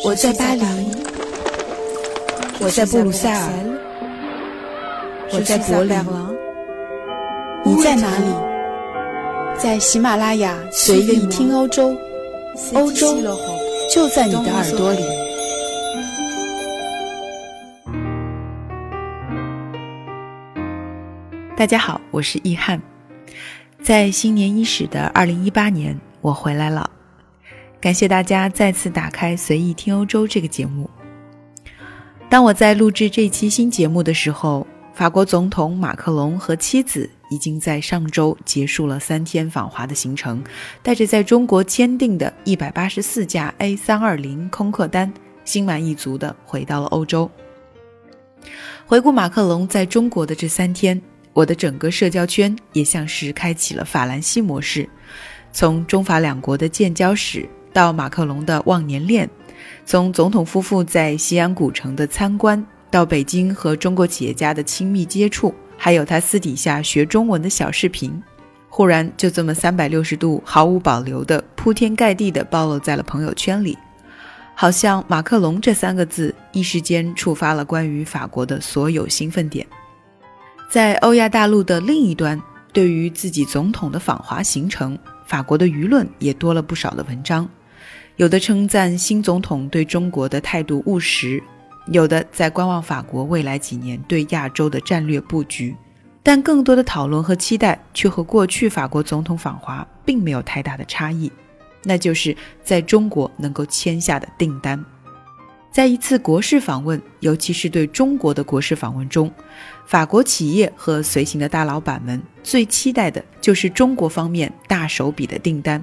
[0.00, 0.64] 我在巴黎，
[2.60, 3.52] 我在布鲁塞尔，
[5.30, 5.96] 我在柏林，
[7.64, 8.24] 你在哪里？
[9.58, 11.94] 在喜马拉雅随意听欧洲，
[12.74, 13.14] 欧洲
[13.92, 15.02] 就在你的耳朵里。
[21.54, 22.80] 大家好，我是易翰，
[23.82, 26.90] 在新年伊始的二零一八年，我回来了。
[27.82, 30.88] 感谢大家再次打开《随意听欧洲》这个节目。
[32.30, 34.64] 当我在录制这期新节目的时候，
[34.94, 40.44] 法国总统马克龙和妻子已经在上周结束了三天访华的行程，
[40.80, 45.12] 带着在中国签订的一百八十四架 A 三二零空客单，
[45.44, 47.28] 心满意足地回到了欧洲。
[48.86, 54.88] 回顾马克龙在中国的这三天，我的整个社交圈也像是开启了法兰西模式，
[55.52, 57.44] 从中法两国的建交史。
[57.72, 59.28] 到马克龙的忘年恋，
[59.84, 68.22] 从总统夫妇在西安古城的参观，到北京和中国企业家的亲密接触，还有他私底下学中文的小视频，
[68.68, 73.76] 忽然就这么三百六十度毫无保留的铺天盖地的暴露在了朋友圈里，
[74.54, 79.66] 好像马克龙这三个字一时间触发了关于法国的所有兴奋点。
[80.70, 82.40] 在欧亚大陆的另一端，
[82.72, 87.48] 对于自己总统的访华行程，法国的舆论也多了不少的文章。
[88.16, 91.42] 有的称赞新总统对中国的态度务实，
[91.86, 95.74] 有的在观望法国未来几年对亚洲的战略布局，
[96.22, 101.32] 但更多的讨论和期待却和过去法国总统访华并没有太大的差异，
[101.84, 104.84] 那就是在中国能够签下的订单。
[105.72, 109.32] 在一次国事访问，尤其是对中国的国事访问中，
[109.86, 115.82] 法国企业和随行的大老板们最期待的就是中国方面大手笔的订单。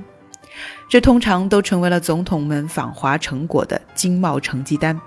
[0.87, 4.99] 这通常都成为了总统们访华成果的经贸成绩单。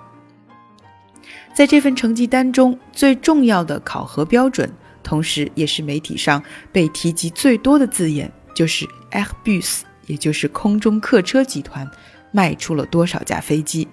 [1.54, 4.70] 在这份成绩单中，最重要的考核标准，
[5.02, 11.88] 同时也是媒体上被提及最多的字眼，就是 Airbus，也就是空中客车集团
[12.30, 13.86] 卖出了多少架飞机。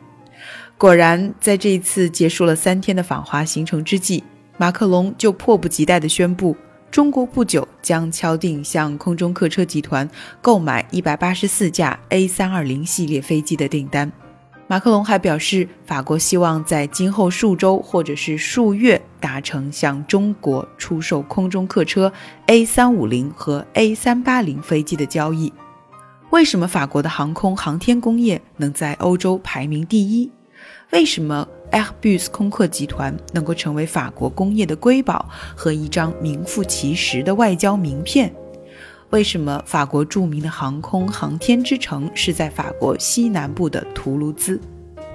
[0.78, 4.23] 果然，在这一次结束了三天的访华行程之际，
[4.57, 6.56] 马克龙就迫不及待地宣布。
[6.91, 10.09] 中国不久将敲定向空中客车集团
[10.41, 14.11] 购买一百八十四架 A 三二零系列飞机的订单。
[14.67, 22.11] 马克龙还表示，法国希望在今后数周或者是数月达成向中国出售空中客车
[22.47, 25.53] A 三五零和 A 三八零飞机的交易。
[26.31, 30.31] 为什么法国的航空航天工业能在欧洲排名第一？
[30.91, 38.34] 为什么？Airbus 空客集团能够成为法国工业的瑰宝和一张名副其实的外交名片。
[39.12, 44.59] 为什么法国著名的航空航天之城是在法国西南部的图卢兹？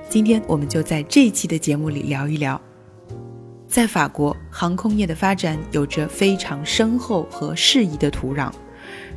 [0.09, 2.61] 今天我们就在这一期的节目里聊一聊。
[3.69, 8.53] 在法国，航空业的发展有着非常深厚和适宜的土壤，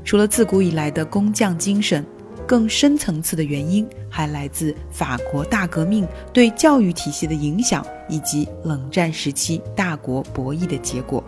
[0.04, 2.04] 除了自古以来的工匠精神。
[2.48, 11.24] 更深层次的原因还来自法国大革命对教育体系的影响，以及冷战时期大国博弈的结果。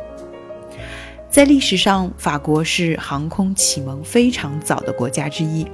[1.30, 5.68] 在历史上，法国是航空启蒙非常早的国家之一。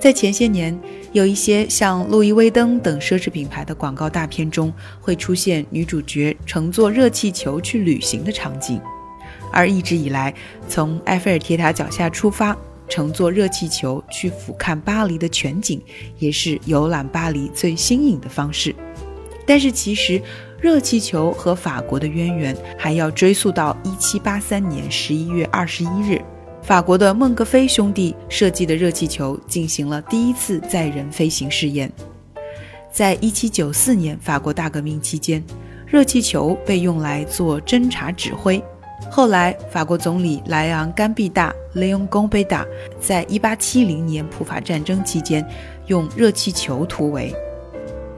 [0.00, 0.76] 在前些年，
[1.12, 8.80] 有一些像路易威登等奢侈品牌的广告大片中，会出现女主角乘坐热气球去旅行的场景，
[9.52, 10.34] 而一直以来，
[10.68, 12.56] 从埃菲尔铁塔脚下出发。
[12.92, 15.80] 乘坐热气球去俯瞰巴黎的全景，
[16.18, 18.74] 也是游览巴黎最新颖的方式。
[19.46, 20.20] 但是，其实
[20.60, 26.22] 热气球和法国的渊源还要追溯到1783年11月21日，
[26.60, 31.90] 法国的孟格菲兄弟设计的热气球进行了第一次载人飞行试验。
[32.92, 35.42] 在1794年法国大革命期间，
[35.86, 38.62] 热气球被用来做侦察指挥。
[39.10, 42.64] 后来，法国总理莱昂·甘必大 （Leon Gambetta）
[42.98, 45.46] 在1870年普法战争期间
[45.86, 47.34] 用热气球突围。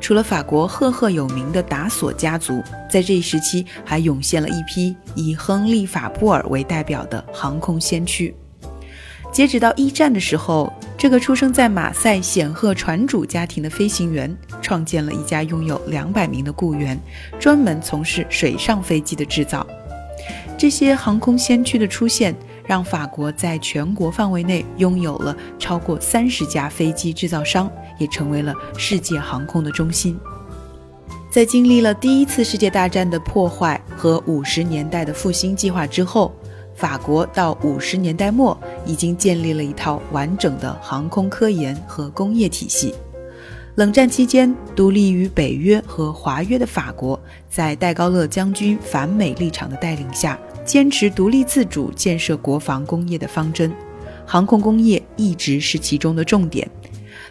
[0.00, 8.32] 除了法国赫赫有名的达索家族，在这一时期还涌现了一批以亨利·法布尔为代表的航空先驱。
[9.32, 14.32] 截止到一战的时候，这个出生在马赛显赫船主家庭的飞行员，
[14.62, 16.96] 创建了一家拥有两百名的雇员，
[17.40, 19.66] 专门从事水上飞机的制造。
[20.56, 22.34] 这些航空先驱的出现，
[22.66, 30.18] 让法国在全国范围内拥有了超过三十家飞机制造商，也成为了世界航空的中心。
[31.30, 36.32] 在经历了第一次世界大战的破坏和五十年代的复兴计划之后，
[36.76, 42.94] 法国到五十年代末已经建立了一套完整的航空科研和工业体系。
[43.76, 47.18] 冷战期间，独立于北约和华约的法国，
[47.50, 53.74] 在戴高乐将军反美立场的带领下，坚持独立自主建设国防工业的方针，
[54.24, 56.70] 航空工业一直是其中的重点。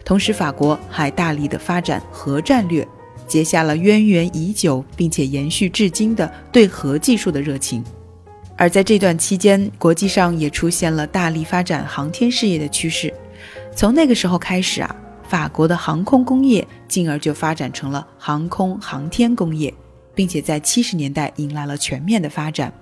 [0.04, 2.86] 同时，法国还大力的发展核战略，
[3.26, 7.82] 结下了渊源已久并且延续至今的对核技术的热情。
[8.54, 13.10] 而在这段期间，国际上也出现了大力发展航天事业的趋势。
[13.74, 14.94] 从那个时候开始啊。
[15.34, 19.74] 法国的航空工业进而就发展成了航空航天工业，
[20.14, 22.72] 并且在七十年代迎来了全面的发展。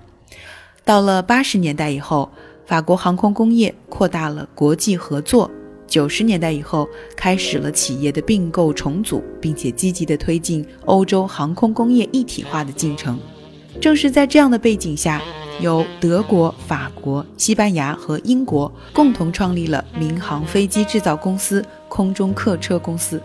[0.85, 2.29] 到了八十年代以后，
[2.67, 5.49] 法国航空工业扩大了国际合作。
[5.87, 13.19] 九十年代以后，开始了企业的并购重组，并且积极地推进欧洲航空工业一体化的进程。
[13.83, 15.21] 正是在这样的背景下，
[15.59, 21.61] 由德国、法国、西班牙和英国共同创立了民航飞机制造公司。
[21.89, 23.21] 空中客车公司，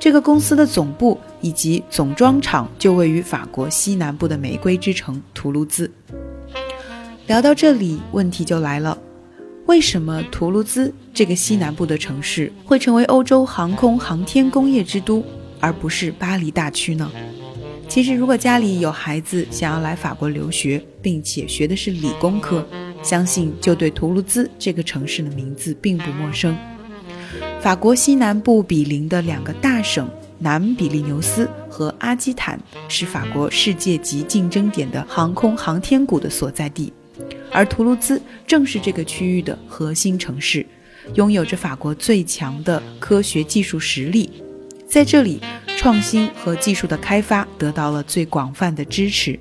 [0.00, 5.88] 这个公司的总部以及总装厂就位于法国西南部的玫瑰之城图卢兹。
[7.28, 8.98] 聊到这里，问题就来了：
[9.66, 15.24] 为什么图卢兹这个西南部的城市会成为欧洲航空航天工业之都，
[15.60, 17.08] 而不是巴黎大区呢？
[17.94, 22.66] 其实，如果家里有孩子想要来法国留学，并且学的是理工科，
[23.04, 26.56] 相信就对图卢兹这个城市的名字并不陌生。
[27.60, 30.10] 法国西南部比邻的两个大省
[30.40, 36.92] 南比利牛斯和阿基坦是法国世界级竞争点的航空航天股的所在地，
[37.52, 40.66] 而图卢兹正是这个区域的核心城市，
[41.14, 44.28] 拥有着法国最强的科学技术实力，
[44.84, 45.40] 在这里，
[45.84, 49.38] 创新和技术的开发得到了最广泛的支持。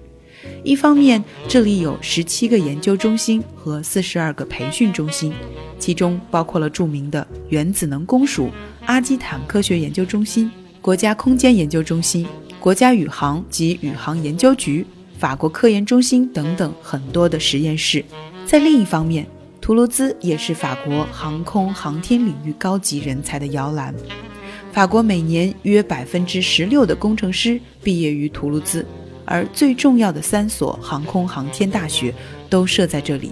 [0.61, 5.31] 一方面，这里有十七个研究中心和四十二个培训中心。
[5.79, 8.49] 其中包括了著名的原子能公署、
[8.85, 10.51] 阿基坦科学研究中心、
[10.81, 12.27] 国家空间研究中心、
[12.59, 14.85] 国家宇航及宇航研究局、
[15.17, 18.03] 法国科研中心等等很多的实验室。
[18.45, 19.25] 在另一方面，
[19.61, 23.95] 图卢兹也是法国航空航天领域高级人才的摇篮。
[24.73, 28.83] 法国每年约百分之十六的工程师毕业于图卢兹，
[29.23, 32.11] 而最重要的三所航空航天大学
[32.49, 33.31] 都设在这里。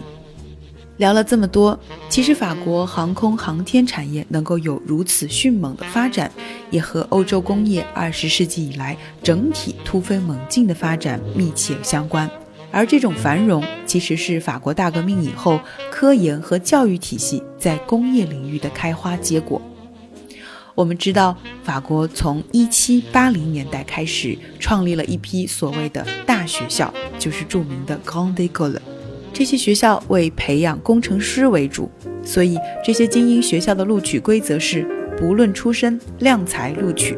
[0.98, 6.32] 聊了这么多，其实法国航空航天产业能够有如此迅猛的发展，
[6.70, 12.30] 也和欧洲工业二十世纪以来整体突飞猛进的发展密切相关。
[12.70, 15.60] 而这种繁荣，其实是法国大革命以后
[15.90, 19.60] 科研和教育体系在工业领域的开花结果。
[20.74, 28.80] 我们知道，法国从一七八零年代开始创立了一批所谓的大学校，就是著名的 Grande École。
[29.34, 31.90] 这些学校为培养工程师为主，
[32.24, 34.88] 所以这些精英学校的录取规则是
[35.18, 37.18] 不论出身，量才录取。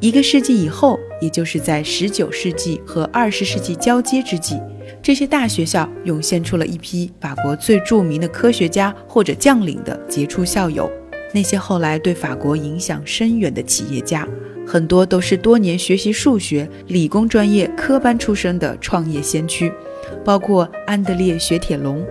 [0.00, 4.58] 一个世纪以后，也就是在19世纪和20世纪交接之际，
[5.02, 10.90] 这些大学校涌现出了一批法国最著名的科学家或者将领的杰出校友。
[11.32, 14.26] 那些后来对法国影响深远的企业家，
[14.66, 19.72] 很多都是多年学习数学、理工专业科班出身的创业先驱。
[20.24, 22.04] 包括安德烈·雪铁龙、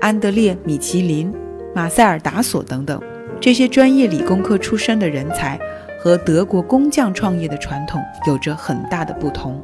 [0.00, 1.32] 安德烈·米其林、
[1.74, 3.00] 马塞尔·达索等等，
[3.40, 5.58] 这些专业理工科出身的人才，
[6.00, 9.62] 和德国工匠创业的传统有着很大的不同。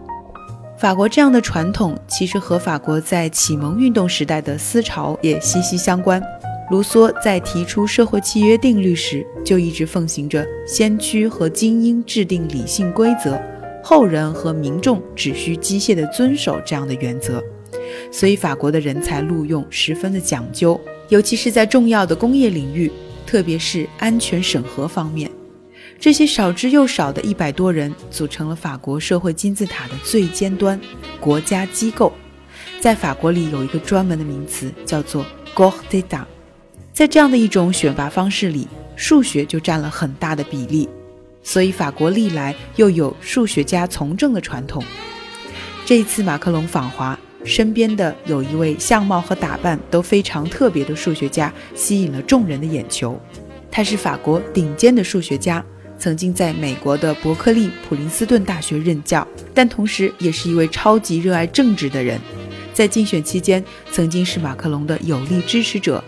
[0.76, 6.22] 法国这样的传统，其实和法国在启蒙运动时代的思潮也息息相关。
[6.70, 13.40] 卢梭在提出社会契约定律时，就一直奉行着先驱和精英制定理性规则，
[13.82, 17.42] 后人和民众只需机械地遵守这样的原则。
[18.12, 22.88] 所以，法国的人才录用十分的讲究，尤其是在重要的工业领域，
[23.26, 25.28] 特别是安全审核方面。
[25.98, 30.80] 这些少之又少的一百多人，组成了法国社会金字塔的最尖端——
[31.18, 32.12] 国家机构。
[32.78, 36.26] 在法国里有一个专门的名词，叫做 g o r d e t a
[37.00, 40.86] 在这样的一种选拔方式里，数学就占了很大的比例。
[41.42, 44.84] 所以，法国历来又有数学家从政的传统。
[45.86, 47.18] 这一次，马克龙访华。
[47.42, 53.18] 身边的有一位相貌和打扮都非常特别的数学家，吸引了众人的眼球。
[53.70, 55.64] 他是法国顶尖的数学家，
[55.98, 62.20] 曾经在美国的伯克利、普林斯顿大学任教，但同时也是一位超级热爱政治的人。
[62.74, 66.04] 在竞选期间，曾经是马克龙的有力支持者。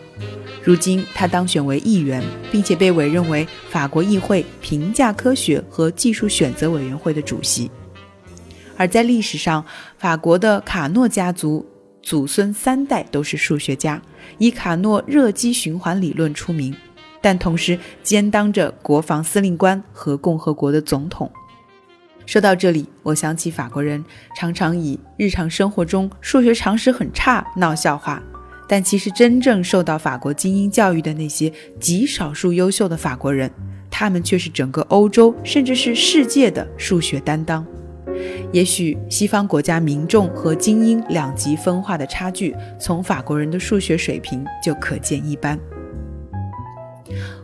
[0.65, 7.71] 如今，他当选为议员，并且被委任为法国议会评价科学和技术选择委员会的主席。
[8.77, 9.65] 而在历史上，
[9.99, 11.67] 法国的卡诺家族
[12.01, 14.01] 祖孙三代都是数学家，
[14.39, 16.75] 以卡诺热机循环理论出名。
[17.21, 21.31] 但同时兼当着国防司令官和共和国的总统。
[22.27, 24.05] 说到这里，我想起法国人
[24.37, 28.21] 常常以日常生活中数学常识很差闹笑话，
[28.69, 33.51] 但其实真正受到法国精英教育的那些极少数优秀的法国人，
[33.91, 37.67] 他们却是整个欧洲甚至是世界的数学担当。
[38.53, 45.59] 也许西方国家民众和精英两极分化的差距，从法国人的数学水平就可见一斑。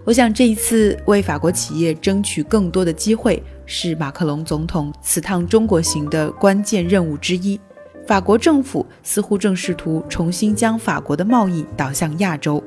[0.05, 7.61] 我想，这一次为法国企业争取更多的机会，是马克龙总统此趟中国行的关键任务之一。
[8.09, 12.65] 法国政府似乎正试图重新将法国的贸易导向亚洲，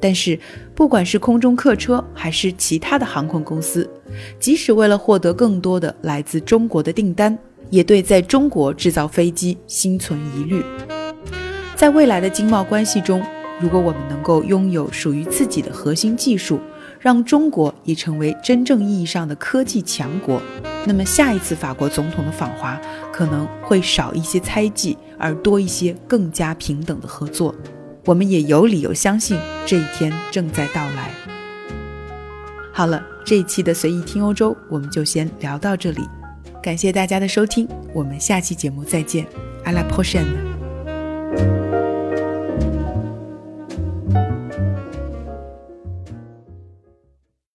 [0.00, 0.36] 但是，
[0.74, 3.88] 不管是空中客车还是其他的航空公司，
[4.40, 7.38] 即使为了获得更多的来自中国的订单，
[7.70, 10.64] 也对在中国制造飞机心存疑虑。
[11.76, 13.22] 在未来的经贸关系中，
[13.60, 16.58] 如果我们能够拥有属于自己的核心技术，
[17.00, 20.40] 让中国也成为真正意义上的科技强国，
[20.84, 22.78] 那么下一次法国总统的访华
[23.10, 27.54] 可能会少一些猜忌，而多一些更加平等的合作。
[28.04, 31.10] 我们也有理由相信这一天正在到来。
[32.72, 36.02] 好了，这一期的随意听欧洲我们就先聊到这里，
[36.62, 39.26] 感谢大家的收听，我们下期节目再见，
[39.64, 40.49] 阿拉 p o 拉 n 什 e